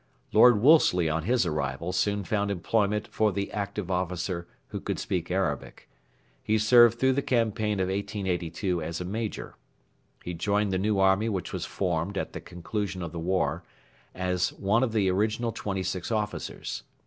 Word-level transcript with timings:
Lord 0.33 0.59
Wolseley 0.59 1.11
on 1.11 1.25
his 1.25 1.45
arrival 1.45 1.91
soon 1.91 2.23
found 2.23 2.49
employment 2.49 3.05
for 3.09 3.31
the 3.31 3.51
active 3.51 3.91
officer 3.91 4.47
who 4.69 4.79
could 4.79 4.97
speak 4.97 5.29
Arabic. 5.29 5.87
He 6.41 6.57
served 6.57 6.97
through 6.97 7.13
the 7.13 7.21
campaign 7.21 7.79
of 7.79 7.87
1882 7.87 8.81
as 8.81 8.99
a 8.99 9.05
major. 9.05 9.57
He 10.23 10.33
joined 10.33 10.73
the 10.73 10.79
new 10.79 10.97
army 10.97 11.29
which 11.29 11.53
was 11.53 11.65
formed 11.65 12.17
at 12.17 12.33
the 12.33 12.41
conclusion 12.41 13.03
of 13.03 13.11
the 13.11 13.19
war, 13.19 13.61
as 14.15 14.51
one 14.53 14.81
of 14.81 14.91
the 14.91 15.07
original 15.11 15.51
twenty 15.51 15.83
six 15.83 16.11
officers. 16.11 16.81